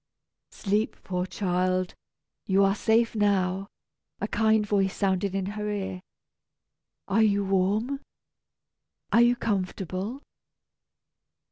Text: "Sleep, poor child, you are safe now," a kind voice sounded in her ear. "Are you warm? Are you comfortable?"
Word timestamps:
"Sleep, 0.49 0.95
poor 1.03 1.27
child, 1.27 1.93
you 2.47 2.63
are 2.63 2.73
safe 2.73 3.13
now," 3.13 3.67
a 4.19 4.27
kind 4.27 4.65
voice 4.65 4.95
sounded 4.95 5.35
in 5.35 5.45
her 5.45 5.69
ear. 5.69 6.01
"Are 7.07 7.21
you 7.21 7.45
warm? 7.45 7.99
Are 9.13 9.21
you 9.21 9.35
comfortable?" 9.35 10.23